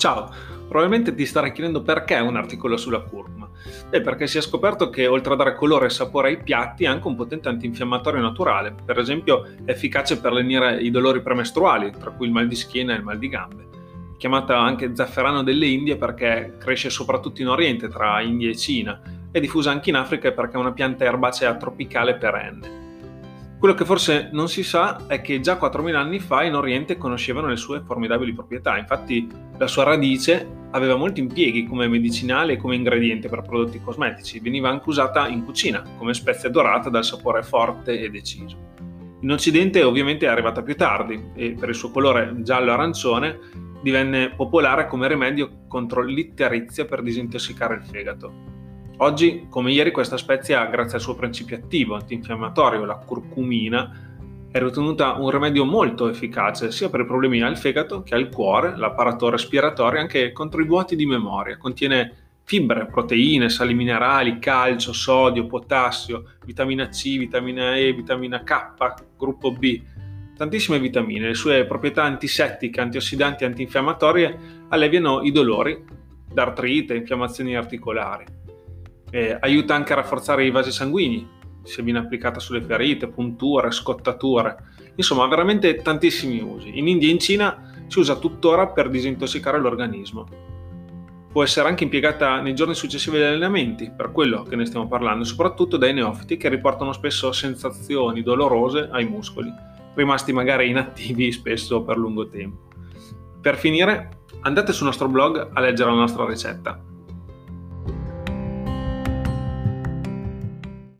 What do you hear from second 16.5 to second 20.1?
cresce soprattutto in Oriente, tra India e Cina, è diffusa anche in